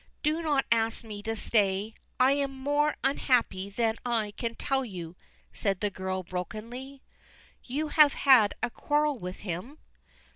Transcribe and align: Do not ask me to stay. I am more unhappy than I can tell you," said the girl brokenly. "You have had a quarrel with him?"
Do 0.23 0.41
not 0.41 0.65
ask 0.71 1.03
me 1.03 1.21
to 1.21 1.35
stay. 1.35 1.93
I 2.19 2.31
am 2.31 2.49
more 2.51 2.95
unhappy 3.03 3.69
than 3.69 3.97
I 4.03 4.31
can 4.31 4.55
tell 4.55 4.83
you," 4.83 5.15
said 5.53 5.79
the 5.79 5.91
girl 5.91 6.23
brokenly. 6.23 7.03
"You 7.63 7.89
have 7.89 8.15
had 8.15 8.55
a 8.63 8.71
quarrel 8.71 9.19
with 9.19 9.41
him?" 9.41 9.77